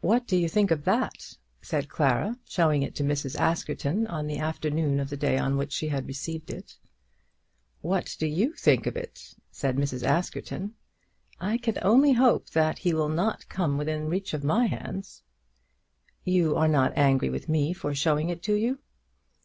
"What 0.00 0.26
do 0.26 0.36
you 0.36 0.48
think 0.48 0.72
of 0.72 0.82
that?" 0.86 1.36
said 1.62 1.88
Clara, 1.88 2.36
showing 2.48 2.82
it 2.82 2.96
to 2.96 3.04
Mrs. 3.04 3.38
Askerton 3.38 4.08
on 4.08 4.26
the 4.26 4.40
afternoon 4.40 4.98
of 4.98 5.08
the 5.08 5.16
day 5.16 5.38
on 5.38 5.56
which 5.56 5.70
she 5.72 5.86
had 5.86 6.08
received 6.08 6.50
it. 6.50 6.80
"What 7.80 8.16
do 8.18 8.26
you 8.26 8.54
think 8.54 8.88
of 8.88 8.96
it?" 8.96 9.36
said 9.52 9.76
Mrs. 9.76 10.02
Askerton. 10.02 10.74
"I 11.38 11.58
can 11.58 11.78
only 11.80 12.14
hope, 12.14 12.50
that 12.50 12.78
he 12.78 12.92
will 12.92 13.08
not 13.08 13.48
come 13.48 13.78
within 13.78 14.06
the 14.06 14.10
reach 14.10 14.34
of 14.34 14.42
my 14.42 14.66
hands." 14.66 15.22
"You 16.24 16.56
are 16.56 16.66
not 16.66 16.98
angry 16.98 17.30
with 17.30 17.48
me 17.48 17.72
for 17.72 17.94
showing 17.94 18.30
it 18.30 18.42
to 18.42 18.54
you?" 18.54 18.80